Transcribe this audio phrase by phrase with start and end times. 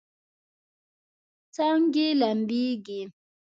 [1.55, 3.01] څانګې لمبیږي